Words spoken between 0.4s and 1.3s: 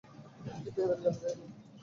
একটি প্রেমের গান